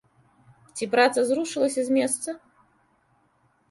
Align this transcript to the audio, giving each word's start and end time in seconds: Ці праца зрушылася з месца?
Ці 0.77 0.85
праца 0.95 1.19
зрушылася 1.29 1.81
з 1.91 2.01
месца? 2.01 2.29